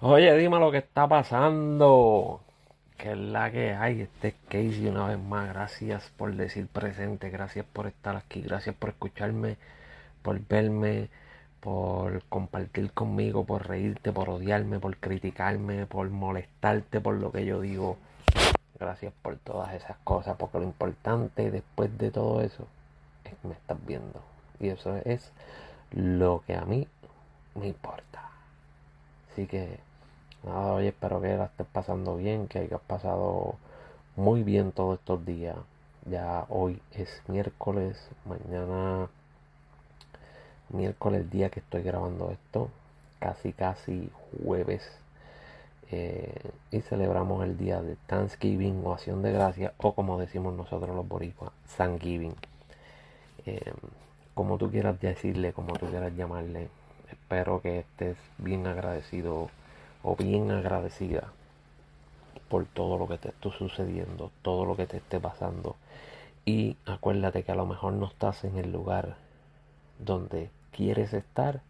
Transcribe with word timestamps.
Oye, 0.00 0.36
dime 0.36 0.58
lo 0.58 0.70
que 0.70 0.78
está 0.78 1.08
pasando. 1.08 2.40
Que 2.96 3.12
es 3.12 3.18
la 3.18 3.50
que 3.50 3.74
hay. 3.74 4.02
Este 4.02 4.28
es 4.28 4.34
Casey 4.48 4.86
una 4.86 5.06
vez 5.08 5.18
más. 5.18 5.48
Gracias 5.48 6.12
por 6.16 6.34
decir 6.34 6.66
presente. 6.66 7.30
Gracias 7.30 7.66
por 7.72 7.86
estar 7.86 8.16
aquí. 8.16 8.42
Gracias 8.42 8.74
por 8.74 8.90
escucharme. 8.90 9.56
Por 10.22 10.40
verme. 10.46 11.08
Por 11.60 12.22
compartir 12.24 12.92
conmigo. 12.92 13.44
Por 13.44 13.68
reírte. 13.68 14.12
Por 14.12 14.28
odiarme. 14.28 14.78
Por 14.78 14.96
criticarme. 14.96 15.86
Por 15.86 16.08
molestarte 16.10 17.00
por 17.00 17.16
lo 17.16 17.32
que 17.32 17.44
yo 17.44 17.60
digo. 17.60 17.96
Gracias 18.78 19.12
por 19.22 19.36
todas 19.36 19.74
esas 19.74 19.96
cosas. 20.04 20.36
Porque 20.36 20.58
lo 20.58 20.64
importante 20.64 21.50
después 21.50 21.96
de 21.98 22.10
todo 22.10 22.42
eso 22.42 22.66
es 23.24 23.32
que 23.32 23.48
me 23.48 23.54
estás 23.54 23.78
viendo. 23.86 24.22
Y 24.60 24.68
eso 24.68 24.96
es 25.04 25.32
lo 25.90 26.42
que 26.46 26.54
a 26.54 26.64
mí 26.64 26.86
me 27.54 27.68
importa. 27.68 28.35
Así 29.36 29.46
que, 29.46 29.68
nada, 30.44 30.72
oye, 30.72 30.88
espero 30.88 31.20
que 31.20 31.36
la 31.36 31.44
estés 31.44 31.66
pasando 31.66 32.16
bien, 32.16 32.48
que 32.48 32.60
hayas 32.60 32.80
pasado 32.80 33.56
muy 34.16 34.42
bien 34.42 34.72
todos 34.72 34.98
estos 34.98 35.26
días. 35.26 35.56
Ya 36.06 36.46
hoy 36.48 36.80
es 36.92 37.22
miércoles, 37.28 37.98
mañana 38.24 39.10
miércoles 40.70 41.30
día 41.30 41.50
que 41.50 41.60
estoy 41.60 41.82
grabando 41.82 42.30
esto, 42.30 42.70
casi 43.18 43.52
casi 43.52 44.10
jueves. 44.42 44.82
Eh, 45.90 46.32
y 46.70 46.80
celebramos 46.80 47.44
el 47.44 47.58
día 47.58 47.82
de 47.82 47.96
Thanksgiving 48.06 48.80
o 48.86 48.94
Acción 48.94 49.20
de 49.20 49.32
Gracia 49.32 49.74
o 49.76 49.94
como 49.94 50.18
decimos 50.18 50.54
nosotros 50.54 50.96
los 50.96 51.06
boricuas, 51.06 51.52
Thanksgiving. 51.76 52.34
Eh, 53.44 53.74
como 54.32 54.56
tú 54.56 54.70
quieras 54.70 54.98
decirle, 54.98 55.52
como 55.52 55.74
tú 55.74 55.84
quieras 55.90 56.14
llamarle, 56.16 56.70
espero 57.10 57.60
que 57.60 57.80
estés 57.80 58.16
bien 58.38 58.66
agradecido 58.66 59.50
o 60.02 60.16
bien 60.16 60.50
agradecida 60.50 61.32
por 62.48 62.64
todo 62.66 62.98
lo 62.98 63.08
que 63.08 63.18
te 63.18 63.28
esté 63.28 63.50
sucediendo, 63.50 64.30
todo 64.42 64.64
lo 64.64 64.76
que 64.76 64.86
te 64.86 64.98
esté 64.98 65.18
pasando. 65.18 65.76
Y 66.44 66.76
acuérdate 66.86 67.42
que 67.42 67.52
a 67.52 67.56
lo 67.56 67.66
mejor 67.66 67.94
no 67.94 68.06
estás 68.06 68.44
en 68.44 68.56
el 68.56 68.70
lugar 68.72 69.16
donde 69.98 70.50
quieres 70.70 71.12
estar, 71.12 71.60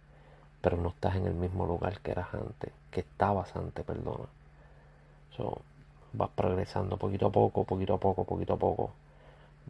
pero 0.61 0.77
no 0.77 0.91
estás 0.91 1.17
en 1.17 1.27
el 1.27 1.35
mismo 1.35 1.67
lugar 1.67 2.01
que 2.01 2.11
eras 2.11 2.35
antes, 2.35 2.73
que 2.91 3.01
estabas 3.01 3.55
antes, 3.57 3.85
perdona. 3.85 4.27
So, 5.37 5.63
vas 6.13 6.31
progresando 6.35 6.97
poquito 6.97 7.27
a 7.27 7.33
poco, 7.33 7.65
poquito 7.65 7.95
a 7.95 7.99
poco, 7.99 8.25
poquito 8.25 8.55
a 8.55 8.59
poco. 8.59 8.91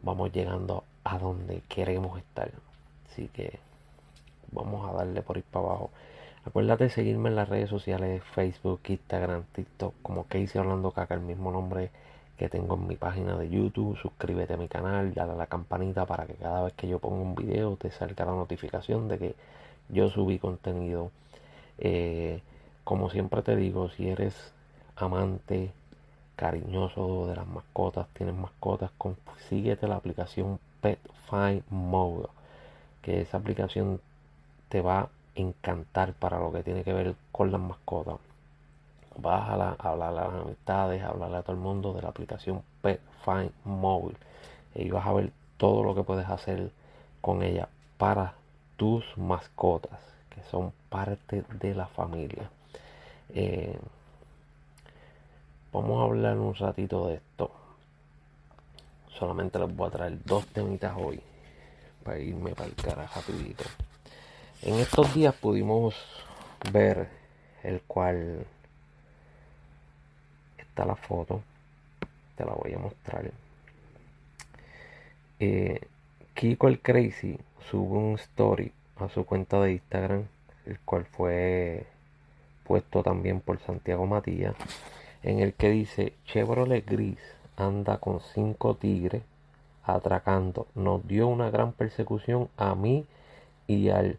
Vamos 0.01 0.31
llegando 0.31 0.83
a 1.03 1.17
donde 1.17 1.61
queremos 1.69 2.17
estar. 2.17 2.51
Así 3.09 3.27
que 3.29 3.59
vamos 4.51 4.89
a 4.89 4.93
darle 4.93 5.21
por 5.21 5.37
ir 5.37 5.43
para 5.43 5.65
abajo. 5.65 5.91
Acuérdate 6.45 6.85
de 6.85 6.89
seguirme 6.89 7.29
en 7.29 7.35
las 7.35 7.49
redes 7.49 7.69
sociales, 7.69 8.23
Facebook, 8.33 8.79
Instagram, 8.87 9.43
TikTok, 9.53 9.93
como 10.01 10.23
Casey 10.23 10.59
Hablando 10.59 10.91
Caca, 10.91 11.15
el 11.15 11.21
mismo 11.21 11.51
nombre 11.51 11.91
que 12.37 12.49
tengo 12.49 12.75
en 12.75 12.87
mi 12.87 12.95
página 12.95 13.35
de 13.37 13.49
YouTube. 13.49 13.97
Suscríbete 13.97 14.53
a 14.53 14.57
mi 14.57 14.67
canal, 14.67 15.13
dale 15.13 15.33
a 15.33 15.35
la 15.35 15.47
campanita 15.47 16.05
para 16.05 16.25
que 16.25 16.35
cada 16.35 16.63
vez 16.63 16.73
que 16.73 16.87
yo 16.87 16.99
ponga 16.99 17.21
un 17.21 17.35
video 17.35 17.75
te 17.75 17.91
salga 17.91 18.25
la 18.25 18.31
notificación 18.31 19.07
de 19.07 19.17
que 19.17 19.35
yo 19.89 20.09
subí 20.09 20.39
contenido. 20.39 21.11
Eh, 21.79 22.41
como 22.83 23.09
siempre 23.09 23.41
te 23.41 23.55
digo, 23.55 23.89
si 23.89 24.07
eres 24.07 24.53
amante, 24.95 25.71
cariñoso 26.37 27.27
de 27.27 27.35
las 27.35 27.47
mascotas, 27.47 28.07
tienes 28.13 28.35
mascotas, 28.35 28.91
consíguete 28.97 29.87
la 29.87 29.95
aplicación 29.95 30.59
Pet 30.81 30.99
Find 31.29 31.63
Mode, 31.69 32.27
que 33.01 33.21
esa 33.21 33.37
aplicación 33.37 33.99
te 34.69 34.81
va 34.81 34.99
a 34.99 35.09
encantar 35.35 36.13
para 36.13 36.39
lo 36.39 36.51
que 36.51 36.63
tiene 36.63 36.83
que 36.83 36.93
ver 36.93 37.15
con 37.31 37.51
las 37.51 37.61
mascotas. 37.61 38.15
Vas 39.17 39.49
a, 39.49 39.75
hablar 39.79 40.09
a 40.09 40.11
las 40.11 40.33
amistades, 40.33 41.03
hablarle 41.03 41.37
a 41.37 41.41
todo 41.43 41.53
el 41.53 41.61
mundo 41.61 41.93
de 41.93 42.01
la 42.01 42.09
aplicación 42.09 42.61
Pet 42.81 43.01
Find 43.25 43.51
Mobile. 43.63 44.17
Y 44.75 44.89
vas 44.89 45.07
a 45.07 45.13
ver 45.13 45.31
todo 45.57 45.83
lo 45.83 45.95
que 45.95 46.03
puedes 46.03 46.29
hacer 46.29 46.71
con 47.21 47.41
ella 47.41 47.67
para 47.97 48.35
tus 48.75 49.03
mascotas, 49.17 49.99
que 50.29 50.41
son 50.51 50.71
parte 50.89 51.43
de 51.59 51.73
la 51.73 51.87
familia. 51.87 52.49
Eh, 53.33 53.77
vamos 55.73 55.99
a 55.99 56.03
hablar 56.03 56.37
un 56.37 56.53
ratito 56.53 57.07
de 57.07 57.15
esto. 57.15 57.51
Solamente 59.17 59.57
les 59.57 59.75
voy 59.75 59.87
a 59.87 59.91
traer 59.91 60.23
dos 60.25 60.45
temitas 60.47 60.95
hoy. 60.95 61.19
Para 62.03 62.19
irme 62.19 62.53
para 62.53 62.69
el 62.69 62.75
cara 62.75 63.07
rapidito. 63.13 63.63
En 64.63 64.73
estos 64.79 65.13
días 65.13 65.35
pudimos 65.35 65.95
ver 66.71 67.07
el 67.61 67.81
cual 67.81 68.45
está 70.57 70.83
la 70.83 70.95
foto. 70.95 71.43
Te 72.35 72.43
la 72.43 72.53
voy 72.53 72.73
a 72.73 72.79
mostrar. 72.79 73.31
Eh, 75.39 75.79
Kiko 76.33 76.67
el 76.67 76.79
Crazy 76.81 77.37
sube 77.69 77.97
un 77.97 78.15
story 78.15 78.71
a 78.95 79.07
su 79.09 79.25
cuenta 79.25 79.61
de 79.61 79.73
Instagram, 79.73 80.25
el 80.65 80.79
cual 80.79 81.05
fue 81.05 81.85
puesto 82.63 83.03
también 83.03 83.41
por 83.41 83.59
Santiago 83.59 84.07
Matías, 84.07 84.55
en 85.21 85.39
el 85.39 85.53
que 85.53 85.69
dice 85.69 86.13
Chevrolet 86.25 86.83
Gris 86.83 87.19
anda 87.57 87.99
con 87.99 88.21
cinco 88.21 88.75
tigres 88.75 89.21
atracando. 89.83 90.65
Nos 90.73 91.07
dio 91.07 91.27
una 91.27 91.51
gran 91.51 91.73
persecución 91.73 92.49
a 92.57 92.73
mí 92.73 93.05
y 93.67 93.89
al 93.89 94.17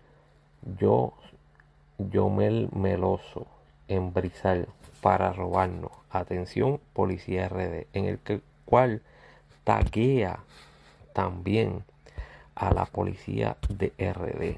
yo, 0.79 1.15
Yomel 1.99 2.69
Meloso 2.73 3.47
en 3.89 4.13
Brizal 4.13 4.69
para 5.01 5.33
robarnos. 5.33 5.93
Atención, 6.11 6.81
Policía 6.93 7.49
RD, 7.49 7.87
en 7.93 8.07
el 8.07 8.19
que, 8.19 8.41
cual 8.65 9.03
taguea 9.65 10.41
también 11.13 11.85
a 12.55 12.73
la 12.73 12.87
policía 12.87 13.57
de 13.69 13.93
RD. 13.99 14.57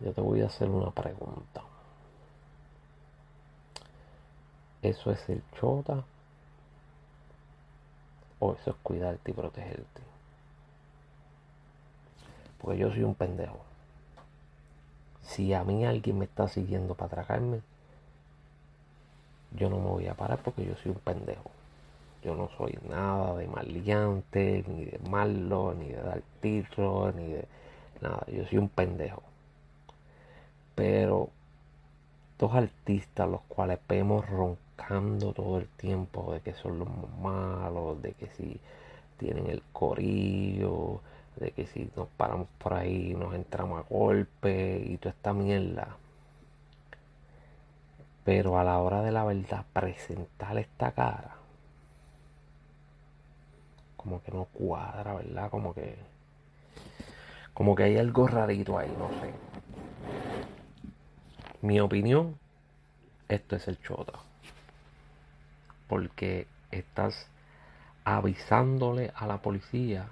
Yo 0.00 0.12
te 0.12 0.20
voy 0.20 0.40
a 0.42 0.46
hacer 0.46 0.68
una 0.68 0.90
pregunta. 0.90 1.62
¿Eso 4.82 5.12
es 5.12 5.28
el 5.28 5.42
chota? 5.58 6.04
¿O 8.40 8.54
eso 8.54 8.70
es 8.70 8.76
cuidarte 8.82 9.30
y 9.30 9.34
protegerte? 9.34 10.11
Porque 12.62 12.78
yo 12.78 12.90
soy 12.90 13.02
un 13.02 13.14
pendejo. 13.14 13.58
Si 15.22 15.52
a 15.52 15.64
mí 15.64 15.84
alguien 15.84 16.18
me 16.18 16.24
está 16.24 16.48
siguiendo 16.48 16.94
para 16.94 17.12
atracarme, 17.12 17.60
yo 19.54 19.68
no 19.68 19.78
me 19.78 19.88
voy 19.88 20.06
a 20.06 20.14
parar 20.14 20.38
porque 20.42 20.64
yo 20.64 20.74
soy 20.76 20.92
un 20.92 20.98
pendejo. 20.98 21.50
Yo 22.22 22.36
no 22.36 22.48
soy 22.56 22.78
nada 22.88 23.36
de 23.36 23.48
maleante, 23.48 24.64
ni 24.68 24.84
de 24.84 24.98
malo, 25.10 25.74
ni 25.74 25.88
de 25.88 26.00
dar 26.00 26.22
tiro, 26.40 27.12
ni 27.12 27.32
de 27.32 27.44
nada. 28.00 28.24
Yo 28.28 28.46
soy 28.46 28.58
un 28.58 28.68
pendejo. 28.68 29.22
Pero 30.74 31.30
dos 32.38 32.54
artistas 32.54 33.28
los 33.28 33.40
cuales 33.42 33.78
vemos 33.88 34.28
roncando 34.28 35.32
todo 35.32 35.58
el 35.58 35.68
tiempo 35.68 36.32
de 36.32 36.40
que 36.40 36.54
son 36.54 36.78
los 36.78 36.88
malos, 37.20 38.00
de 38.02 38.12
que 38.12 38.28
si 38.28 38.60
tienen 39.18 39.48
el 39.48 39.62
corillo, 39.72 41.00
de 41.36 41.50
que 41.52 41.66
si 41.66 41.90
nos 41.96 42.08
paramos 42.08 42.48
por 42.58 42.74
ahí 42.74 43.14
nos 43.14 43.34
entramos 43.34 43.80
a 43.80 43.88
golpe 43.88 44.82
y 44.86 44.96
toda 44.98 45.14
esta 45.14 45.32
mierda. 45.32 45.96
Pero 48.24 48.58
a 48.58 48.64
la 48.64 48.78
hora 48.78 49.02
de 49.02 49.10
la 49.10 49.24
verdad, 49.24 49.64
presentar 49.72 50.56
esta 50.58 50.92
cara, 50.92 51.36
como 53.96 54.22
que 54.22 54.30
no 54.30 54.44
cuadra, 54.44 55.14
¿verdad? 55.14 55.50
Como 55.50 55.74
que, 55.74 55.96
como 57.54 57.74
que 57.74 57.84
hay 57.84 57.98
algo 57.98 58.28
rarito 58.28 58.78
ahí, 58.78 58.94
no 58.98 59.08
sé. 59.20 59.32
Mi 61.62 61.80
opinión, 61.80 62.38
esto 63.28 63.56
es 63.56 63.66
el 63.68 63.80
chota. 63.80 64.14
Porque 65.88 66.46
estás 66.70 67.26
avisándole 68.04 69.12
a 69.14 69.26
la 69.26 69.42
policía 69.42 70.08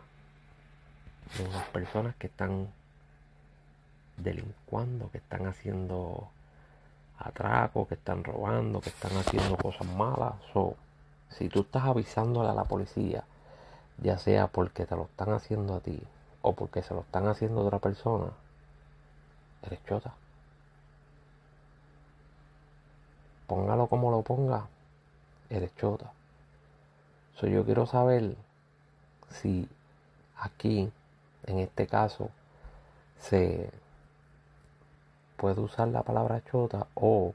de 1.36 1.44
unas 1.44 1.66
personas 1.68 2.14
que 2.16 2.26
están 2.26 2.68
delincuando, 4.16 5.10
que 5.10 5.18
están 5.18 5.46
haciendo 5.46 6.28
atracos, 7.18 7.88
que 7.88 7.94
están 7.94 8.24
robando, 8.24 8.80
que 8.80 8.90
están 8.90 9.16
haciendo 9.16 9.56
cosas 9.56 9.86
malas. 9.86 10.34
o 10.54 10.76
si 11.30 11.48
tú 11.48 11.60
estás 11.60 11.84
avisándole 11.84 12.48
a 12.48 12.54
la 12.54 12.64
policía, 12.64 13.24
ya 13.98 14.18
sea 14.18 14.48
porque 14.48 14.86
te 14.86 14.96
lo 14.96 15.04
están 15.04 15.32
haciendo 15.32 15.76
a 15.76 15.80
ti 15.80 16.02
o 16.42 16.54
porque 16.54 16.82
se 16.82 16.94
lo 16.94 17.00
están 17.00 17.28
haciendo 17.28 17.60
a 17.60 17.64
otra 17.64 17.78
persona, 17.78 18.30
eres 19.62 19.84
chota. 19.86 20.12
Póngalo 23.46 23.86
como 23.88 24.10
lo 24.10 24.22
ponga, 24.22 24.66
eres 25.50 25.74
chota. 25.76 26.12
So, 27.34 27.46
yo 27.46 27.64
quiero 27.64 27.86
saber 27.86 28.36
si 29.30 29.68
aquí 30.36 30.92
en 31.50 31.58
este 31.58 31.86
caso 31.86 32.30
se 33.18 33.70
puede 35.36 35.60
usar 35.60 35.88
la 35.88 36.02
palabra 36.02 36.42
chota 36.50 36.86
o 36.94 37.32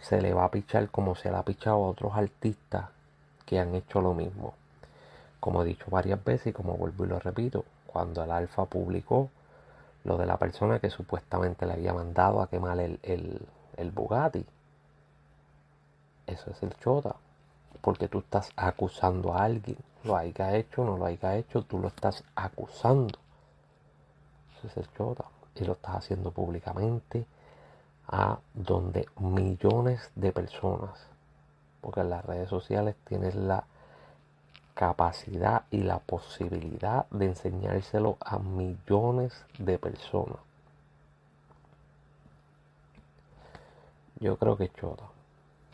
se 0.00 0.20
le 0.20 0.34
va 0.34 0.44
a 0.44 0.50
pichar 0.50 0.90
como 0.90 1.14
se 1.14 1.30
le 1.30 1.36
ha 1.36 1.42
pichado 1.42 1.76
a 1.76 1.88
otros 1.88 2.12
artistas 2.14 2.86
que 3.46 3.58
han 3.58 3.74
hecho 3.74 4.00
lo 4.00 4.14
mismo. 4.14 4.54
Como 5.40 5.62
he 5.62 5.66
dicho 5.66 5.86
varias 5.88 6.22
veces 6.22 6.48
y 6.48 6.52
como 6.52 6.76
vuelvo 6.76 7.04
y 7.04 7.08
lo 7.08 7.18
repito, 7.18 7.64
cuando 7.86 8.22
el 8.24 8.30
Alfa 8.30 8.64
publicó 8.66 9.30
lo 10.04 10.16
de 10.16 10.26
la 10.26 10.36
persona 10.36 10.78
que 10.78 10.90
supuestamente 10.90 11.66
le 11.66 11.74
había 11.74 11.94
mandado 11.94 12.42
a 12.42 12.48
quemar 12.48 12.78
el, 12.80 12.98
el, 13.02 13.90
Bugatti, 13.90 14.44
eso 16.26 16.50
es 16.50 16.62
el 16.62 16.74
chota, 16.78 17.16
porque 17.84 18.08
tú 18.08 18.20
estás 18.20 18.50
acusando 18.56 19.34
a 19.34 19.44
alguien, 19.44 19.76
lo 20.04 20.16
haya 20.16 20.56
hecho 20.56 20.86
no 20.86 20.96
lo 20.96 21.04
haya 21.04 21.36
hecho, 21.36 21.60
tú 21.64 21.78
lo 21.78 21.88
estás 21.88 22.24
acusando. 22.34 23.18
Eso 24.64 24.80
es 24.80 24.90
chota 24.94 25.26
y 25.54 25.64
lo 25.64 25.74
estás 25.74 25.96
haciendo 25.96 26.30
públicamente 26.30 27.26
a 28.08 28.38
donde 28.54 29.06
millones 29.18 30.10
de 30.14 30.32
personas, 30.32 30.98
porque 31.82 32.00
en 32.00 32.08
las 32.08 32.24
redes 32.24 32.48
sociales 32.48 32.96
tienes 33.04 33.34
la 33.34 33.64
capacidad 34.72 35.64
y 35.70 35.82
la 35.82 35.98
posibilidad 35.98 37.04
de 37.10 37.26
enseñárselo 37.26 38.16
a 38.20 38.38
millones 38.38 39.44
de 39.58 39.78
personas. 39.78 40.38
Yo 44.20 44.38
creo 44.38 44.56
que 44.56 44.70
chota. 44.70 45.04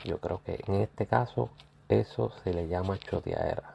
Yo 0.05 0.19
creo 0.19 0.43
que 0.45 0.61
en 0.67 0.75
este 0.77 1.06
caso 1.06 1.51
eso 1.91 2.33
se 2.43 2.55
le 2.55 2.69
llama 2.69 2.99
choteadera. 2.99 3.75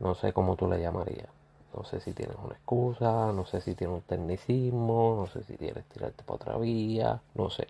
No 0.00 0.14
sé 0.14 0.32
cómo 0.32 0.56
tú 0.56 0.68
le 0.68 0.80
llamarías. 0.80 1.28
No 1.76 1.84
sé 1.84 2.00
si 2.00 2.12
tienes 2.12 2.36
una 2.42 2.54
excusa, 2.54 3.32
no 3.32 3.46
sé 3.46 3.60
si 3.60 3.74
tienes 3.74 3.96
un 3.96 4.02
tecnicismo, 4.02 5.16
no 5.16 5.26
sé 5.28 5.44
si 5.44 5.56
quieres 5.56 5.84
tirarte 5.84 6.24
por 6.24 6.36
otra 6.36 6.56
vía, 6.56 7.20
no 7.34 7.48
sé. 7.48 7.68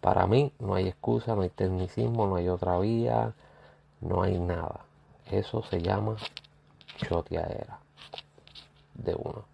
Para 0.00 0.26
mí 0.26 0.52
no 0.60 0.74
hay 0.74 0.88
excusa, 0.88 1.34
no 1.34 1.42
hay 1.42 1.50
tecnicismo, 1.50 2.26
no 2.26 2.36
hay 2.36 2.48
otra 2.48 2.78
vía, 2.78 3.34
no 4.00 4.22
hay 4.22 4.38
nada. 4.38 4.80
Eso 5.30 5.62
se 5.62 5.82
llama 5.82 6.16
choteadera 6.96 7.78
de 8.94 9.14
uno. 9.14 9.44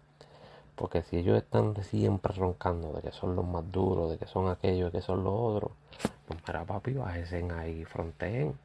Porque 0.75 1.03
si 1.03 1.17
ellos 1.17 1.37
están 1.37 1.75
siempre 1.83 2.33
roncando 2.33 2.93
de 2.93 3.01
que 3.01 3.11
son 3.11 3.35
los 3.35 3.45
más 3.45 3.69
duros, 3.71 4.09
de 4.11 4.17
que 4.17 4.25
son 4.25 4.49
aquellos, 4.49 4.91
de 4.91 4.99
que 4.99 5.05
son 5.05 5.23
los 5.23 5.33
otros, 5.33 5.71
mira 6.47 6.65
papi, 6.65 6.93
bájense 6.93 7.45
ahí 7.53 7.85
fronteen, 7.85 8.57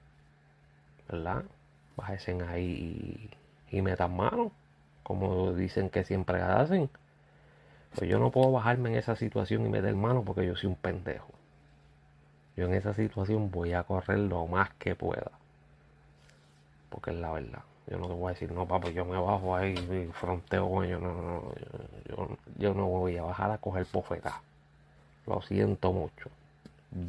¿verdad? 1.09 1.45
Bájense 1.97 2.37
ahí 2.49 3.31
y, 3.71 3.77
y 3.79 3.83
metan 3.83 4.17
mano, 4.17 4.53
como 5.03 5.53
dicen 5.53 5.91
que 5.91 6.05
siempre 6.05 6.43
hacen. 6.43 6.91
Pues 7.95 8.11
yo 8.11 8.19
no 8.19 8.31
puedo 8.31 8.53
bajarme 8.53 8.91
en 8.91 8.97
esa 8.97 9.17
situación 9.17 9.67
y 9.67 9.69
meter 9.71 9.95
mano 9.97 10.23
porque 10.25 10.47
yo 10.47 10.57
soy 10.57 10.69
un 10.69 10.77
pendejo. 10.77 11.29
Yo 12.57 12.67
en 12.67 12.75
esa 12.75 12.95
situación 12.95 13.51
voy 13.51 13.73
a 13.73 13.83
correr 13.85 14.19
lo 14.19 14.47
más 14.47 14.71
que 14.79 14.95
pueda 14.95 15.31
porque 16.97 17.11
es 17.11 17.17
la 17.19 17.31
verdad. 17.31 17.63
Yo 17.89 17.99
no 17.99 18.07
te 18.09 18.15
voy 18.15 18.31
a 18.31 18.33
decir, 18.33 18.51
no, 18.51 18.67
papá, 18.67 18.89
yo 18.89 19.05
me 19.05 19.19
bajo 19.19 19.55
ahí 19.55 19.75
y 19.75 20.13
fronteo 20.13 20.69
con 20.69 20.85
ellos. 20.85 21.03
No, 21.03 21.13
no, 21.15 21.23
no. 21.23 21.53
Yo, 22.09 22.37
yo, 22.57 22.75
no 22.75 22.87
voy 22.87 23.19
a 23.19 23.23
bajar 23.23 23.51
a 23.51 23.59
coger 23.59 23.85
pofeta. 23.85 24.41
Lo 25.27 25.43
siento 25.43 25.93
mucho. 25.93 26.31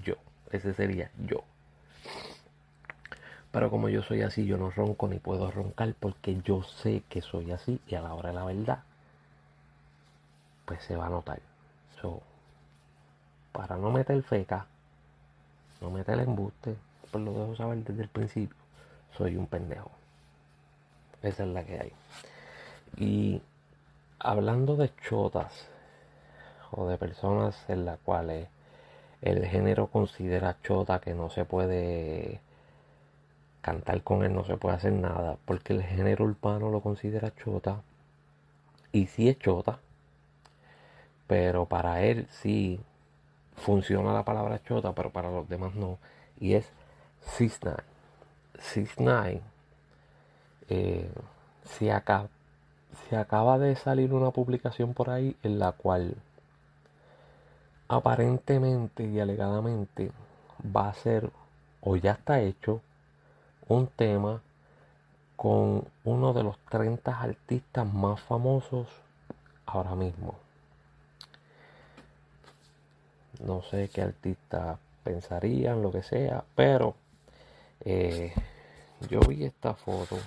Yo. 0.03 0.15
Ese 0.51 0.73
sería 0.73 1.11
yo. 1.25 1.43
Pero 3.51 3.69
como 3.69 3.89
yo 3.89 4.03
soy 4.03 4.21
así, 4.21 4.45
yo 4.45 4.57
no 4.57 4.69
ronco 4.69 5.07
ni 5.07 5.19
puedo 5.19 5.49
roncar 5.51 5.93
porque 5.99 6.39
yo 6.43 6.63
sé 6.63 7.03
que 7.09 7.21
soy 7.21 7.51
así 7.51 7.79
y 7.87 7.95
a 7.95 8.01
la 8.01 8.13
hora 8.13 8.29
de 8.29 8.35
la 8.35 8.45
verdad, 8.45 8.79
pues 10.65 10.83
se 10.83 10.95
va 10.95 11.07
a 11.07 11.09
notar. 11.09 11.39
So, 12.01 12.21
para 13.51 13.77
no 13.77 13.91
meter 13.91 14.21
feca, 14.23 14.67
no 15.81 15.89
meter 15.89 16.19
embuste, 16.19 16.75
pues 17.11 17.23
lo 17.23 17.31
dejo 17.33 17.55
saber 17.55 17.79
desde 17.79 18.03
el 18.03 18.09
principio 18.09 18.67
soy 19.17 19.35
un 19.35 19.47
pendejo. 19.47 19.91
Esa 21.21 21.43
es 21.43 21.49
la 21.49 21.63
que 21.63 21.79
hay. 21.79 21.93
Y 22.97 23.41
hablando 24.19 24.75
de 24.75 24.93
chotas 25.07 25.67
o 26.71 26.87
de 26.87 26.97
personas 26.97 27.57
en 27.67 27.85
las 27.85 27.97
cuales 27.99 28.47
el 29.21 29.45
género 29.45 29.87
considera 29.87 30.57
chota 30.63 30.99
que 30.99 31.13
no 31.13 31.29
se 31.29 31.45
puede 31.45 32.39
cantar 33.61 34.01
con 34.03 34.23
él, 34.23 34.33
no 34.33 34.45
se 34.45 34.57
puede 34.57 34.75
hacer 34.75 34.93
nada, 34.93 35.37
porque 35.45 35.73
el 35.73 35.83
género 35.83 36.25
urbano 36.25 36.69
lo 36.69 36.81
considera 36.81 37.33
chota. 37.35 37.81
Y 38.91 39.07
sí 39.07 39.29
es 39.29 39.37
chota, 39.39 39.79
pero 41.27 41.65
para 41.65 42.03
él 42.03 42.27
sí 42.29 42.79
funciona 43.57 44.13
la 44.13 44.23
palabra 44.23 44.61
chota, 44.63 44.93
pero 44.93 45.11
para 45.11 45.31
los 45.31 45.49
demás 45.49 45.75
no. 45.75 45.97
Y 46.39 46.53
es 46.53 46.69
cisna 47.21 47.83
6 48.59 48.93
9 48.97 49.41
eh, 50.69 51.09
se, 51.63 51.91
acaba, 51.91 52.29
se 53.09 53.15
acaba 53.17 53.57
de 53.57 53.75
salir 53.75 54.13
una 54.13 54.31
publicación 54.31 54.93
por 54.93 55.09
ahí 55.09 55.35
en 55.43 55.59
la 55.59 55.71
cual 55.73 56.15
aparentemente 57.87 59.03
y 59.03 59.19
alegadamente 59.19 60.11
va 60.75 60.89
a 60.89 60.93
ser 60.93 61.31
o 61.81 61.95
ya 61.95 62.13
está 62.13 62.41
hecho 62.41 62.81
un 63.67 63.87
tema 63.87 64.41
con 65.35 65.87
uno 66.03 66.33
de 66.33 66.43
los 66.43 66.57
30 66.69 67.21
artistas 67.21 67.93
más 67.93 68.19
famosos 68.21 68.87
ahora 69.65 69.95
mismo. 69.95 70.35
No 73.39 73.61
sé 73.61 73.89
qué 73.89 74.01
artista 74.01 74.79
pensarían, 75.03 75.81
lo 75.81 75.91
que 75.91 76.01
sea, 76.01 76.43
pero 76.55 76.95
eh, 77.85 78.33
yo 79.09 79.19
vi 79.19 79.45
esta 79.45 79.75
foto, 79.75 80.17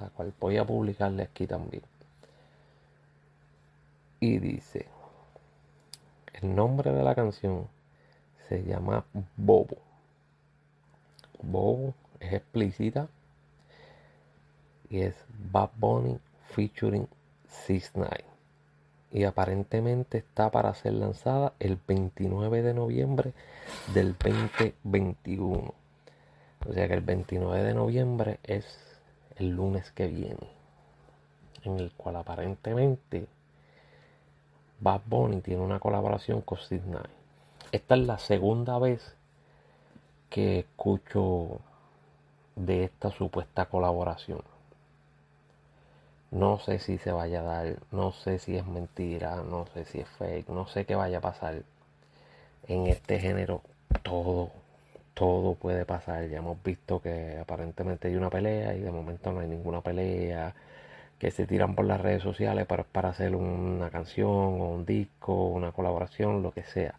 la 0.00 0.08
cual 0.10 0.32
voy 0.38 0.56
a 0.56 0.64
publicarle 0.64 1.24
aquí 1.24 1.46
también. 1.46 1.82
Y 4.20 4.38
dice, 4.38 4.86
el 6.42 6.54
nombre 6.54 6.92
de 6.92 7.02
la 7.02 7.14
canción 7.14 7.68
se 8.48 8.64
llama 8.64 9.04
Bobo. 9.36 9.78
Bobo 11.42 11.94
es 12.20 12.32
explícita 12.32 13.08
y 14.90 15.00
es 15.00 15.14
Bad 15.52 15.70
Bunny 15.76 16.18
featuring 16.46 17.06
6 17.46 17.92
9 17.94 18.24
y 19.10 19.24
aparentemente 19.24 20.18
está 20.18 20.50
para 20.50 20.74
ser 20.74 20.94
lanzada 20.94 21.54
el 21.58 21.78
29 21.86 22.62
de 22.62 22.74
noviembre 22.74 23.32
del 23.94 24.14
2021. 24.18 25.74
O 26.66 26.72
sea 26.72 26.88
que 26.88 26.94
el 26.94 27.00
29 27.00 27.62
de 27.62 27.74
noviembre 27.74 28.38
es 28.42 28.66
el 29.36 29.50
lunes 29.50 29.90
que 29.92 30.08
viene. 30.08 30.48
En 31.62 31.78
el 31.80 31.92
cual 31.92 32.16
aparentemente 32.16 33.26
Bad 34.80 35.02
Bunny 35.06 35.40
tiene 35.40 35.62
una 35.62 35.80
colaboración 35.80 36.40
con 36.42 36.58
Sidney. 36.58 37.02
Esta 37.72 37.94
es 37.96 38.06
la 38.06 38.18
segunda 38.18 38.78
vez 38.78 39.14
que 40.30 40.60
escucho 40.60 41.60
de 42.56 42.84
esta 42.84 43.10
supuesta 43.10 43.66
colaboración. 43.66 44.42
No 46.30 46.58
sé 46.58 46.78
si 46.78 46.98
se 46.98 47.12
vaya 47.12 47.40
a 47.40 47.44
dar, 47.44 47.76
no 47.90 48.12
sé 48.12 48.38
si 48.38 48.56
es 48.56 48.66
mentira, 48.66 49.36
no 49.36 49.66
sé 49.72 49.84
si 49.86 50.00
es 50.00 50.08
fake, 50.18 50.48
no 50.50 50.66
sé 50.66 50.84
qué 50.84 50.94
vaya 50.94 51.18
a 51.18 51.22
pasar. 51.22 51.62
En 52.66 52.86
este 52.86 53.18
género 53.18 53.62
todo 54.02 54.50
todo 55.18 55.54
puede 55.56 55.84
pasar. 55.84 56.28
Ya 56.28 56.38
hemos 56.38 56.62
visto 56.62 57.00
que 57.02 57.38
aparentemente 57.40 58.08
hay 58.08 58.14
una 58.14 58.30
pelea 58.30 58.74
y 58.76 58.80
de 58.80 58.92
momento 58.92 59.32
no 59.32 59.40
hay 59.40 59.48
ninguna 59.48 59.80
pelea. 59.80 60.54
Que 61.18 61.30
se 61.30 61.46
tiran 61.46 61.74
por 61.74 61.84
las 61.84 62.00
redes 62.00 62.22
sociales 62.22 62.66
para, 62.66 62.84
para 62.84 63.10
hacer 63.10 63.34
una 63.34 63.90
canción 63.90 64.28
o 64.28 64.70
un 64.70 64.86
disco, 64.86 65.48
una 65.48 65.72
colaboración, 65.72 66.42
lo 66.42 66.52
que 66.52 66.62
sea. 66.64 66.94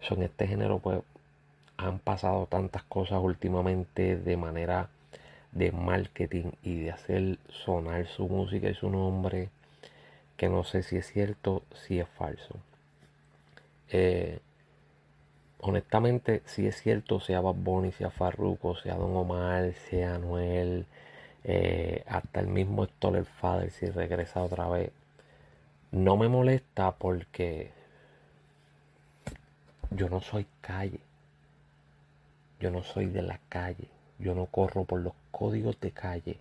Son 0.00 0.22
este 0.22 0.46
género, 0.48 0.78
pues 0.80 1.00
han 1.76 1.98
pasado 1.98 2.46
tantas 2.46 2.82
cosas 2.84 3.20
últimamente 3.22 4.16
de 4.16 4.36
manera 4.36 4.88
de 5.52 5.72
marketing 5.72 6.52
y 6.62 6.80
de 6.80 6.90
hacer 6.92 7.38
sonar 7.48 8.06
su 8.06 8.28
música 8.28 8.68
y 8.68 8.74
su 8.74 8.90
nombre 8.90 9.50
que 10.36 10.48
no 10.48 10.64
sé 10.64 10.82
si 10.82 10.96
es 10.96 11.06
cierto, 11.06 11.62
si 11.74 12.00
es 12.00 12.08
falso. 12.08 12.56
Eh, 13.90 14.40
honestamente, 15.60 16.42
si 16.46 16.66
es 16.66 16.80
cierto, 16.80 17.20
sea 17.20 17.40
Bad 17.40 17.54
Bunny, 17.54 17.92
sea 17.92 18.10
Farruko, 18.10 18.74
sea 18.76 18.94
Don 18.96 19.16
Omar, 19.16 19.72
sea 19.88 20.16
Anuel, 20.16 20.86
eh, 21.44 22.04
hasta 22.06 22.40
el 22.40 22.46
mismo 22.46 22.84
el 22.84 23.26
Father, 23.26 23.70
si 23.70 23.86
regresa 23.86 24.42
otra 24.42 24.68
vez, 24.68 24.92
no 25.90 26.16
me 26.16 26.28
molesta 26.28 26.92
porque 26.92 27.70
yo 29.90 30.08
no 30.08 30.20
soy 30.20 30.46
calle. 30.60 31.00
Yo 32.60 32.70
no 32.70 32.82
soy 32.82 33.06
de 33.06 33.22
la 33.22 33.40
calle. 33.48 33.88
Yo 34.18 34.34
no 34.34 34.46
corro 34.46 34.84
por 34.84 35.00
los 35.00 35.14
códigos 35.30 35.78
de 35.80 35.90
calle. 35.90 36.38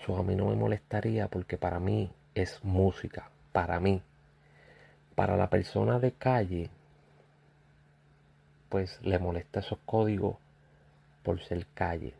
Eso 0.00 0.16
a 0.16 0.22
mí 0.22 0.34
no 0.34 0.46
me 0.46 0.56
molestaría 0.56 1.28
porque 1.28 1.56
para 1.56 1.78
mí 1.78 2.10
es 2.34 2.62
música. 2.64 3.30
Para 3.52 3.80
mí. 3.80 4.02
para 5.14 5.36
la 5.36 5.48
persona 5.48 6.00
de 6.00 6.10
calle, 6.10 6.70
pues 8.68 9.00
le 9.02 9.20
molesta 9.20 9.60
esos 9.60 9.78
códigos 9.86 10.36
por 11.22 11.40
ser 11.40 11.66
calle. 11.72 12.14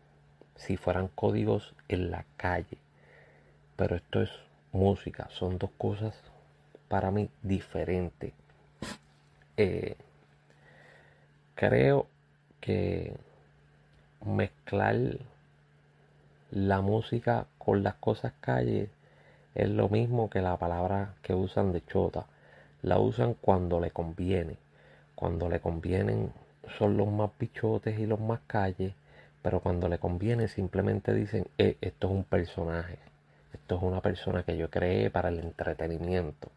Si 0.57 0.77
fueran 0.77 1.09
códigos 1.09 1.75
en 1.89 2.11
la 2.11 2.25
calle. 2.37 2.79
Pero 3.77 3.97
esto 3.97 4.23
es 4.23 4.31
música. 4.73 5.29
Son 5.31 5.59
dos 5.59 5.71
cosas 5.79 6.15
para 6.89 7.11
mí 7.11 7.29
diferentes. 7.43 8.33
Eh, 9.57 9.97
creo 11.55 12.07
que 12.61 13.17
mezclar 14.25 14.97
la 16.51 16.81
música 16.81 17.47
con 17.59 17.83
las 17.83 17.95
cosas 17.95 18.33
calle 18.41 18.89
es 19.55 19.69
lo 19.69 19.89
mismo 19.89 20.31
que 20.31 20.41
la 20.41 20.57
palabra 20.57 21.15
que 21.23 21.35
usan 21.35 21.73
de 21.73 21.85
chota. 21.85 22.27
La 22.83 22.99
usan 22.99 23.35
cuando 23.35 23.81
le 23.81 23.91
conviene. 23.91 24.57
Cuando 25.15 25.49
le 25.49 25.61
convienen 25.61 26.33
son 26.79 26.97
los 26.97 27.09
más 27.09 27.31
bichotes 27.39 27.99
y 27.99 28.07
los 28.07 28.21
más 28.21 28.41
calles. 28.47 28.95
Pero 29.45 29.61
cuando 29.61 29.89
le 29.89 29.99
conviene 29.99 30.49
simplemente 30.49 31.13
dicen, 31.13 31.47
eh, 31.59 31.77
esto 31.83 32.07
es 32.07 32.15
un 32.15 32.25
personaje. 32.25 32.99
Esto 33.53 33.77
es 33.77 33.83
una 33.83 34.01
persona 34.01 34.43
que 34.43 34.57
yo 34.57 34.71
creé 34.71 35.11
para 35.11 35.29
el 35.29 35.39
entretenimiento. 35.39 36.51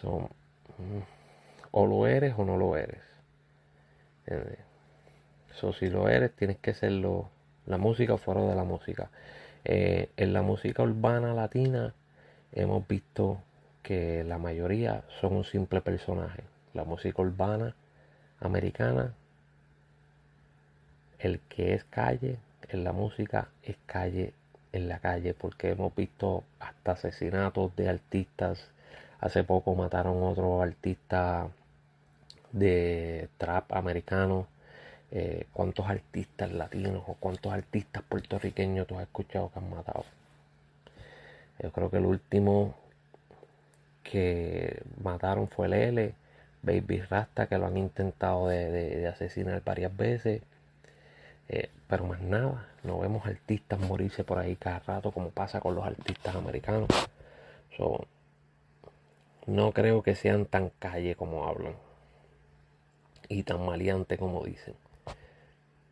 Son, 0.00 0.24
mm, 0.24 1.02
o 1.70 1.86
lo 1.86 2.08
eres 2.08 2.34
o 2.36 2.44
no 2.44 2.56
lo 2.56 2.76
eres. 2.76 3.00
Si 5.78 5.88
lo 5.88 6.08
eres, 6.08 6.34
tienes 6.34 6.58
que 6.58 6.74
serlo 6.74 7.28
la 7.66 7.78
música 7.78 8.14
o 8.14 8.18
fuera 8.18 8.40
de 8.42 8.56
la 8.56 8.64
música. 8.64 9.10
Eh, 9.64 10.10
en 10.16 10.32
la 10.32 10.42
música 10.42 10.82
urbana 10.82 11.32
latina 11.32 11.94
hemos 12.50 12.88
visto 12.88 13.40
que 13.84 14.24
la 14.24 14.38
mayoría 14.38 15.04
son 15.20 15.34
un 15.36 15.44
simple 15.44 15.80
personaje. 15.80 16.42
La 16.74 16.82
música 16.82 17.22
urbana 17.22 17.76
americana, 18.40 19.14
el 21.22 21.40
que 21.48 21.74
es 21.74 21.84
calle 21.84 22.38
en 22.68 22.84
la 22.84 22.92
música 22.92 23.48
es 23.62 23.76
calle 23.86 24.32
en 24.72 24.88
la 24.88 24.98
calle, 24.98 25.34
porque 25.34 25.70
hemos 25.70 25.94
visto 25.94 26.44
hasta 26.60 26.92
asesinatos 26.92 27.74
de 27.76 27.88
artistas. 27.88 28.70
Hace 29.20 29.44
poco 29.44 29.74
mataron 29.74 30.22
otro 30.22 30.62
artista 30.62 31.48
de 32.52 33.28
trap 33.38 33.72
americano. 33.72 34.46
Eh, 35.14 35.46
cuántos 35.52 35.86
artistas 35.88 36.52
latinos 36.52 37.02
o 37.06 37.14
cuántos 37.14 37.52
artistas 37.52 38.02
puertorriqueños 38.02 38.86
tú 38.86 38.96
has 38.96 39.02
escuchado 39.02 39.50
que 39.52 39.58
han 39.58 39.68
matado. 39.68 40.04
Yo 41.62 41.70
creo 41.70 41.90
que 41.90 41.98
el 41.98 42.06
último 42.06 42.74
que 44.02 44.82
mataron 45.02 45.48
fue 45.48 45.68
Lele, 45.68 46.14
Baby 46.62 47.02
Rasta, 47.02 47.46
que 47.46 47.58
lo 47.58 47.66
han 47.66 47.76
intentado 47.76 48.48
de, 48.48 49.06
asesinar 49.06 49.62
varias 49.64 49.94
veces. 49.96 50.42
Eh, 51.52 51.68
pero 51.86 52.06
más 52.06 52.20
nada, 52.22 52.66
no 52.82 52.98
vemos 52.98 53.26
artistas 53.26 53.78
morirse 53.78 54.24
por 54.24 54.38
ahí 54.38 54.56
cada 54.56 54.78
rato 54.78 55.12
como 55.12 55.28
pasa 55.30 55.60
con 55.60 55.74
los 55.74 55.84
artistas 55.84 56.34
americanos. 56.34 56.88
no 59.46 59.72
creo 59.72 60.02
que 60.02 60.14
sean 60.14 60.46
tan 60.46 60.70
calle 60.78 61.14
como 61.14 61.46
hablan 61.46 61.74
y 63.28 63.42
tan 63.42 63.64
maleante 63.66 64.16
como 64.16 64.44
dicen. 64.44 64.74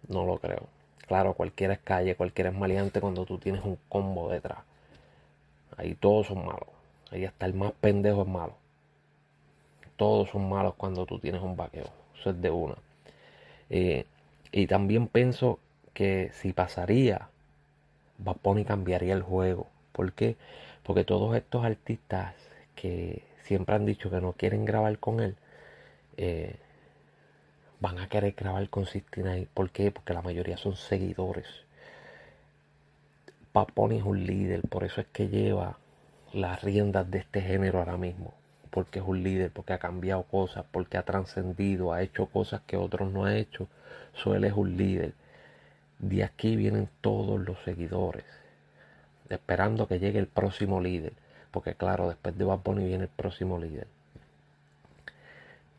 No 0.08 0.24
lo 0.24 0.38
creo. 0.38 0.66
Claro, 1.06 1.34
cualquiera 1.34 1.74
es 1.74 1.80
calle, 1.80 2.14
cualquiera 2.14 2.50
es 2.50 2.56
maleante 2.56 3.00
cuando 3.00 3.26
tú 3.26 3.38
tienes 3.38 3.62
un 3.64 3.78
combo 3.88 4.30
detrás. 4.30 4.60
Ahí 5.76 5.94
todos 5.94 6.28
son 6.28 6.46
malos. 6.46 6.68
Ahí 7.10 7.24
hasta 7.26 7.46
el 7.46 7.54
más 7.54 7.72
pendejo 7.72 8.22
es 8.22 8.28
malo. 8.28 8.54
Todos 9.96 10.30
son 10.30 10.48
malos 10.48 10.74
cuando 10.76 11.04
tú 11.04 11.18
tienes 11.18 11.42
un 11.42 11.56
vaqueo. 11.56 11.86
Eso 12.18 12.30
es 12.30 12.40
de 12.40 12.50
una. 12.50 12.76
Eh, 13.68 14.06
y 14.52 14.66
también 14.66 15.09
pienso 15.09 15.59
que 15.95 16.30
si 16.33 16.52
pasaría, 16.52 17.28
Bad 18.19 18.37
cambiaría 18.66 19.14
el 19.14 19.23
juego. 19.23 19.69
¿Por 19.92 20.12
qué? 20.12 20.37
Porque 20.83 21.04
todos 21.04 21.37
estos 21.37 21.64
artistas 21.64 22.35
que 22.75 23.23
siempre 23.45 23.75
han 23.75 23.87
dicho 23.87 24.11
que 24.11 24.21
no 24.21 24.33
quieren 24.33 24.64
grabar 24.64 24.99
con 24.99 25.21
él, 25.21 25.37
eh, 26.16 26.57
van 27.80 27.99
a 27.99 28.09
querer 28.09 28.35
grabar 28.37 28.69
con 28.69 28.87
69. 28.87 29.49
¿Por 29.54 29.71
qué? 29.71 29.90
Porque 29.90 30.14
la 30.14 30.23
mayoría 30.23 30.57
son 30.57 30.76
seguidores. 30.76 31.47
Paponi 33.52 33.99
es 33.99 34.04
un 34.04 34.25
líder, 34.26 34.62
por 34.69 34.85
eso 34.85 35.00
es 35.00 35.07
que 35.09 35.28
lleva 35.28 35.78
las 36.33 36.62
riendas 36.62 37.11
de 37.11 37.19
este 37.19 37.40
género 37.40 37.80
ahora 37.80 37.97
mismo. 37.97 38.35
Porque 38.70 39.00
es 39.00 39.04
un 39.04 39.22
líder, 39.22 39.50
porque 39.50 39.72
ha 39.72 39.78
cambiado 39.78 40.22
cosas, 40.24 40.64
porque 40.70 40.96
ha 40.96 41.02
trascendido, 41.02 41.92
ha 41.92 42.02
hecho 42.02 42.26
cosas 42.26 42.62
que 42.66 42.76
otros 42.76 43.12
no 43.12 43.24
han 43.24 43.36
hecho. 43.36 43.68
Suele 44.14 44.48
es 44.48 44.54
un 44.54 44.76
líder. 44.76 45.12
De 45.98 46.24
aquí 46.24 46.56
vienen 46.56 46.88
todos 47.00 47.40
los 47.40 47.58
seguidores, 47.64 48.24
esperando 49.28 49.86
que 49.86 49.98
llegue 49.98 50.18
el 50.18 50.28
próximo 50.28 50.80
líder. 50.80 51.12
Porque 51.50 51.74
claro, 51.74 52.08
después 52.08 52.38
de 52.38 52.44
Bad 52.44 52.60
viene 52.64 53.04
el 53.04 53.08
próximo 53.08 53.58
líder. 53.58 53.86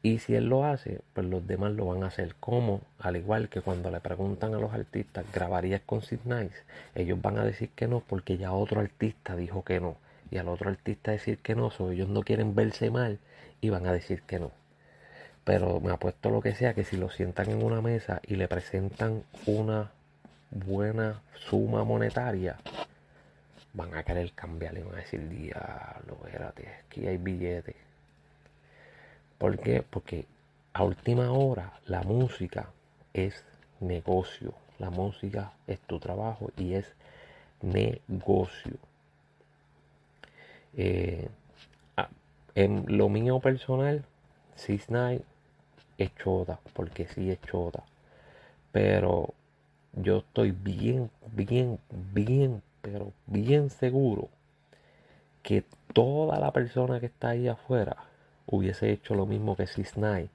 Y 0.04 0.18
si 0.18 0.34
él 0.34 0.46
lo 0.46 0.66
hace, 0.66 1.02
pues 1.14 1.28
los 1.28 1.46
demás 1.46 1.74
lo 1.74 1.86
van 1.86 2.04
a 2.04 2.08
hacer. 2.08 2.36
Como, 2.40 2.82
al 3.00 3.18
igual 3.18 3.50
que 3.50 3.62
cuando 3.62 3.92
le 3.92 4.00
preguntan 4.00 4.54
a 4.56 4.60
los 4.60 4.74
artistas, 4.74 5.26
¿grabarías 5.32 5.82
con 5.86 6.02
Sid 6.02 6.20
Nice? 6.26 6.56
Ellos 6.96 7.22
van 7.22 7.38
a 7.38 7.46
decir 7.46 7.70
que 7.70 7.88
no 7.88 8.00
porque 8.00 8.38
ya 8.38 8.52
otro 8.52 8.82
artista 8.82 9.36
dijo 9.36 9.64
que 9.64 9.80
no. 9.80 9.96
Y 10.32 10.38
al 10.38 10.48
otro 10.48 10.70
artista 10.70 11.12
decir 11.12 11.38
que 11.40 11.56
no, 11.56 11.72
ellos 11.92 12.10
no 12.10 12.24
quieren 12.24 12.56
verse 12.56 12.90
mal 12.90 13.20
y 13.60 13.70
van 13.70 13.86
a 13.86 13.94
decir 13.94 14.24
que 14.24 14.40
no. 14.40 14.52
Pero 15.44 15.80
me 15.80 15.92
apuesto 15.92 16.30
lo 16.30 16.42
que 16.42 16.56
sea 16.56 16.74
que 16.74 16.84
si 16.84 16.98
lo 16.98 17.10
sientan 17.10 17.50
en 17.50 17.64
una 17.64 17.82
mesa 17.82 18.22
y 18.26 18.36
le 18.36 18.48
presentan 18.48 19.24
una 19.46 19.92
buena 20.52 21.22
suma 21.34 21.84
monetaria, 21.84 22.58
van 23.74 23.94
a 23.96 24.04
querer 24.04 24.32
cambiar 24.34 24.78
y 24.78 24.82
van 24.82 24.96
a 24.96 25.02
decir, 25.02 25.28
diablo, 25.30 26.18
espérate, 26.26 26.68
aquí 26.86 27.08
hay 27.08 27.18
billetes 27.18 27.76
¿Por 29.42 29.58
qué? 29.58 29.82
Porque 29.82 30.28
a 30.72 30.84
última 30.84 31.32
hora 31.32 31.74
la 31.88 32.04
música 32.04 32.70
es 33.12 33.44
negocio. 33.80 34.54
La 34.78 34.92
música 34.92 35.54
es 35.66 35.80
tu 35.80 36.00
trabajo 36.00 36.52
y 36.58 36.76
es 36.76 36.86
negocio. 37.64 38.78
Eh, 40.78 41.30
ah, 41.98 42.10
en 42.56 42.86
lo 42.98 43.10
mío 43.10 43.40
personal, 43.40 44.04
Cisnay 44.58 45.22
es 45.98 46.16
chota, 46.16 46.60
porque 46.74 47.08
sí 47.08 47.32
es 47.32 47.42
chota. 47.42 47.84
Pero 48.72 49.34
yo 49.94 50.20
estoy 50.20 50.52
bien, 50.52 51.10
bien, 51.34 51.80
bien, 52.14 52.62
pero 52.82 53.12
bien 53.28 53.70
seguro 53.70 54.30
que 55.44 55.64
toda 55.94 56.40
la 56.40 56.52
persona 56.52 57.00
que 57.00 57.08
está 57.08 57.30
ahí 57.30 57.48
afuera 57.48 57.98
hubiese 58.46 58.92
hecho 58.92 59.16
lo 59.16 59.26
mismo 59.26 59.56
que 59.56 59.68
Cisnay. 59.68 60.30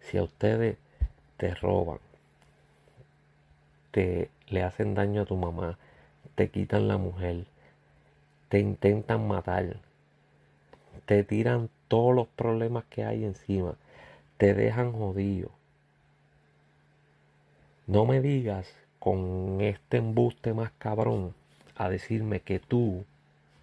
Si 0.00 0.18
a 0.18 0.22
ustedes 0.22 0.76
te 1.36 1.54
roban, 1.54 1.98
te 3.90 4.30
le 4.48 4.62
hacen 4.62 4.94
daño 4.94 5.22
a 5.22 5.26
tu 5.26 5.36
mamá, 5.36 5.78
te 6.34 6.48
quitan 6.48 6.88
la 6.88 6.96
mujer, 6.96 7.44
te 8.52 8.60
intentan 8.60 9.26
matar, 9.26 9.78
te 11.06 11.24
tiran 11.24 11.70
todos 11.88 12.14
los 12.14 12.28
problemas 12.28 12.84
que 12.90 13.02
hay 13.02 13.24
encima, 13.24 13.76
te 14.36 14.52
dejan 14.52 14.92
jodido. 14.92 15.48
No 17.86 18.04
me 18.04 18.20
digas 18.20 18.68
con 18.98 19.62
este 19.62 19.96
embuste 19.96 20.52
más 20.52 20.70
cabrón 20.76 21.32
a 21.76 21.88
decirme 21.88 22.40
que 22.40 22.58
tú 22.58 23.06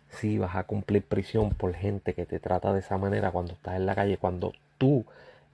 si 0.10 0.40
vas 0.40 0.56
a 0.56 0.64
cumplir 0.64 1.04
prisión 1.04 1.52
por 1.52 1.76
gente 1.76 2.16
que 2.16 2.26
te 2.26 2.40
trata 2.40 2.74
de 2.74 2.80
esa 2.80 2.98
manera 2.98 3.30
cuando 3.30 3.54
estás 3.54 3.76
en 3.76 3.86
la 3.86 3.94
calle, 3.94 4.18
cuando 4.18 4.54
tú 4.80 5.06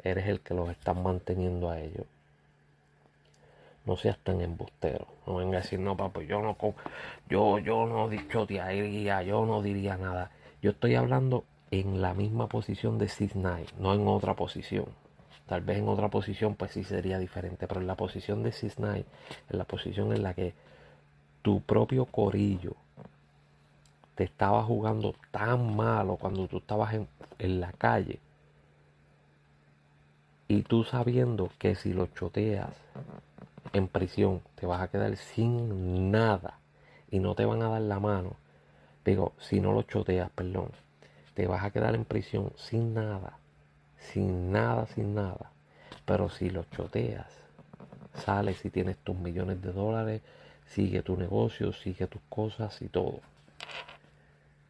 eres 0.01 0.27
el 0.27 0.39
que 0.39 0.53
los 0.53 0.69
estás 0.69 0.95
manteniendo 0.95 1.69
a 1.69 1.81
ellos. 1.81 2.05
No 3.85 3.95
seas 3.97 4.17
tan 4.19 4.41
embustero. 4.41 5.07
No 5.27 5.35
venga 5.35 5.59
a 5.59 5.61
decir, 5.61 5.79
no, 5.79 5.95
papá, 5.95 6.23
yo 6.23 6.41
no, 6.41 6.57
yo, 7.29 7.59
yo 7.59 7.85
no 7.85 8.09
diría, 8.09 9.21
yo 9.23 9.45
no 9.45 9.61
diría 9.61 9.97
nada. 9.97 10.31
Yo 10.61 10.71
estoy 10.71 10.95
hablando 10.95 11.43
en 11.71 12.01
la 12.01 12.13
misma 12.13 12.47
posición 12.47 12.97
de 12.97 13.09
Cisnay, 13.09 13.65
no 13.79 13.93
en 13.93 14.07
otra 14.07 14.35
posición. 14.35 14.85
Tal 15.45 15.61
vez 15.61 15.77
en 15.77 15.87
otra 15.87 16.09
posición, 16.09 16.55
pues 16.55 16.71
sí 16.71 16.83
sería 16.83 17.19
diferente, 17.19 17.67
pero 17.67 17.79
en 17.79 17.87
la 17.87 17.95
posición 17.95 18.41
de 18.41 18.51
Cisnay, 18.51 19.05
en 19.49 19.57
la 19.57 19.65
posición 19.65 20.11
en 20.11 20.23
la 20.23 20.33
que 20.33 20.53
tu 21.43 21.61
propio 21.61 22.05
corillo 22.05 22.75
te 24.15 24.23
estaba 24.23 24.63
jugando 24.63 25.13
tan 25.29 25.75
malo 25.75 26.15
cuando 26.15 26.47
tú 26.47 26.57
estabas 26.57 26.95
en, 27.37 27.59
la 27.59 27.71
calle. 27.73 28.19
Y 30.47 30.63
tú 30.63 30.83
sabiendo 30.83 31.51
que 31.59 31.75
si 31.75 31.93
lo 31.93 32.07
choteas 32.07 32.69
en 33.73 33.87
prisión 33.87 34.41
te 34.55 34.65
vas 34.65 34.81
a 34.81 34.89
quedar 34.89 35.15
sin 35.17 36.11
nada 36.11 36.59
y 37.09 37.19
no 37.19 37.35
te 37.35 37.45
van 37.45 37.61
a 37.61 37.69
dar 37.69 37.81
la 37.81 37.99
mano. 37.99 38.35
Digo, 39.03 39.33
si 39.39 39.59
no 39.59 39.71
lo 39.71 39.83
choteas, 39.83 40.29
perdón. 40.31 40.71
te 41.33 41.47
vas 41.47 41.63
a 41.63 41.71
quedar 41.71 41.95
en 41.95 42.05
prisión 42.05 42.53
sin 42.55 42.93
nada, 42.93 43.39
sin 43.97 44.51
nada, 44.51 44.87
sin 44.87 45.13
nada. 45.13 45.51
Pero 46.05 46.29
si 46.29 46.49
lo 46.49 46.63
choteas, 46.65 47.27
sales 48.13 48.63
y 48.65 48.69
tienes 48.69 48.97
tus 48.97 49.17
millones 49.17 49.61
de 49.61 49.71
dólares, 49.71 50.21
sigue 50.65 51.01
tu 51.01 51.17
negocio, 51.17 51.73
sigue 51.73 52.07
tus 52.07 52.21
cosas 52.29 52.81
y 52.81 52.87
todo. 52.87 53.19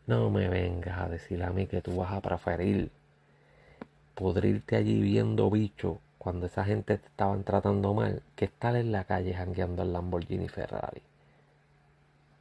No 0.08 0.30
me 0.30 0.50
vengas 0.50 1.00
a 1.00 1.10
decir 1.10 1.44
a 1.44 1.52
mí 1.52 1.68
que 1.68 1.82
tú 1.82 1.98
vas 1.98 2.12
a 2.12 2.22
preferir 2.22 2.92
podrirte 4.16 4.78
allí 4.78 5.02
viendo 5.02 5.50
bicho 5.50 6.00
cuando 6.26 6.48
esa 6.48 6.66
gente 6.66 6.98
te 6.98 7.06
estaban 7.06 7.44
tratando 7.44 7.94
mal 7.94 8.24
que 8.36 8.46
estar 8.46 8.76
en 8.76 8.92
la 8.92 9.04
calle 9.04 9.36
jangueando 9.36 9.84
el 9.84 9.94
Lamborghini 9.94 10.50
Ferrari 10.50 11.04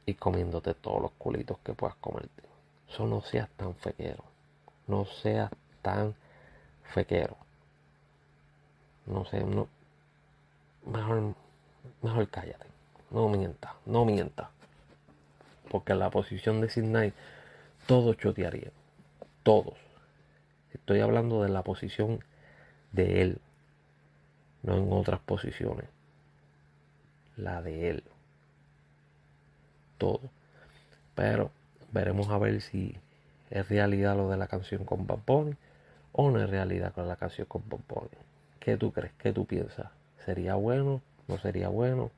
y 0.07 0.15
comiéndote 0.15 0.73
todos 0.73 1.03
los 1.03 1.11
culitos 1.11 1.59
que 1.59 1.75
puedas 1.75 1.95
comerte. 1.97 2.41
Eso 2.89 3.05
no 3.05 3.21
seas 3.21 3.47
tan 3.55 3.75
fequero. 3.75 4.23
No 4.87 5.05
seas 5.05 5.51
tan 5.83 6.15
fequero. 6.95 7.37
No 9.05 9.23
sé, 9.25 9.43
no. 9.43 9.67
Mejor, 10.87 11.35
mejor 12.01 12.27
cállate. 12.29 12.65
No 13.11 13.29
mientas, 13.29 13.73
no 13.85 14.03
mientas. 14.03 14.47
Porque 15.69 15.93
la 15.93 16.09
posición 16.09 16.59
de 16.59 16.69
Sidney 16.69 17.13
todos 17.85 18.17
chotearían. 18.17 18.71
Todos. 19.43 19.75
Estoy 20.73 21.01
hablando 21.01 21.43
de 21.43 21.49
la 21.49 21.61
posición 21.61 22.23
de 22.91 23.21
él. 23.21 23.41
No 24.65 24.77
en 24.77 24.91
otras 24.91 25.19
posiciones. 25.19 25.85
La 27.37 27.61
de 27.61 27.89
él. 27.89 28.03
Todo. 29.97 30.21
Pero 31.13 31.51
veremos 31.91 32.29
a 32.29 32.37
ver 32.37 32.61
si 32.61 32.97
es 33.51 33.69
realidad 33.69 34.17
lo 34.17 34.29
de 34.29 34.37
la 34.37 34.47
canción 34.47 34.83
con 34.85 35.05
Bad 35.05 35.19
o 36.11 36.31
no 36.31 36.41
es 36.41 36.49
realidad 36.49 36.93
con 36.93 37.07
la 37.07 37.15
canción 37.15 37.47
con 37.47 37.63
Bad 37.69 37.79
¿Qué 38.59 38.77
tú 38.77 38.91
crees? 38.91 39.13
¿Qué 39.19 39.31
tú 39.31 39.45
piensas? 39.45 39.87
¿Sería 40.25 40.55
bueno? 40.55 41.01
¿No 41.27 41.37
sería 41.37 41.69
bueno? 41.69 42.09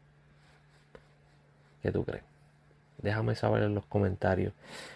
¿Qué 1.82 1.92
tú 1.92 2.06
crees? 2.06 2.24
Déjame 3.01 3.36
saber 3.36 3.63
en 3.63 3.75
los 3.75 3.86
comentarios 3.86 4.54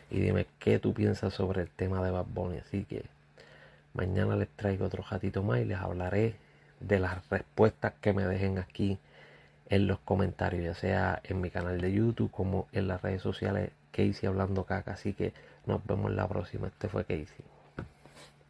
y 0.09 0.19
dime 0.19 0.47
qué 0.59 0.79
tú 0.79 0.93
piensas 0.93 1.33
sobre 1.33 1.61
el 1.61 1.69
tema 1.69 2.03
de 2.03 2.11
Bad 2.11 2.25
Bunny. 2.25 2.57
Así 2.59 2.85
que 2.85 3.03
mañana 3.93 4.35
les 4.35 4.49
traigo 4.49 4.85
otro 4.85 5.03
ratito 5.03 5.43
más 5.43 5.59
y 5.59 5.65
les 5.65 5.77
hablaré 5.77 6.35
de 6.81 6.99
las 6.99 7.27
respuestas 7.29 7.93
que 8.01 8.13
me 8.13 8.25
dejen 8.25 8.57
aquí 8.57 8.99
en 9.69 9.87
los 9.87 9.99
comentarios, 9.99 10.65
ya 10.65 10.73
sea 10.73 11.21
en 11.23 11.41
mi 11.41 11.49
canal 11.49 11.79
de 11.79 11.93
YouTube 11.93 12.31
como 12.31 12.67
en 12.73 12.87
las 12.87 13.01
redes 13.01 13.21
sociales 13.21 13.71
Casey 13.91 14.27
hablando 14.27 14.65
caca. 14.65 14.93
Así 14.93 15.13
que 15.13 15.33
nos 15.65 15.85
vemos 15.85 16.11
la 16.11 16.27
próxima. 16.27 16.67
Este 16.67 16.89
fue 16.89 17.05
Casey. 17.05 17.45